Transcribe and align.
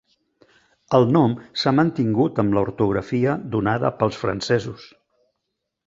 El 0.99 1.05
nom 1.17 1.35
s'ha 1.63 1.73
mantingut 1.81 2.43
amb 2.45 2.57
l'ortografia 2.59 3.39
donada 3.57 3.93
pels 4.01 4.21
francesos. 4.25 4.93